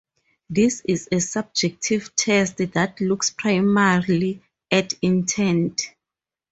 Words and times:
This 0.49 0.81
is 0.87 1.07
a 1.11 1.19
subjective 1.19 2.15
test 2.15 2.57
that 2.57 2.99
looks 2.99 3.29
primarily 3.29 4.41
at 4.71 4.93
intent. 5.03 5.93